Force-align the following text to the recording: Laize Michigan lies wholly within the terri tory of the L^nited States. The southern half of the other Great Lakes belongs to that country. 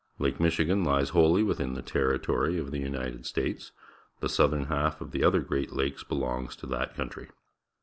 Laize 0.19 0.39
Michigan 0.39 0.83
lies 0.83 1.09
wholly 1.09 1.43
within 1.43 1.75
the 1.75 1.83
terri 1.83 2.19
tory 2.19 2.57
of 2.57 2.71
the 2.71 2.83
L^nited 2.83 3.23
States. 3.23 3.71
The 4.19 4.29
southern 4.29 4.63
half 4.65 4.99
of 4.99 5.11
the 5.11 5.23
other 5.23 5.41
Great 5.41 5.73
Lakes 5.73 6.03
belongs 6.03 6.55
to 6.55 6.65
that 6.65 6.95
country. 6.95 7.27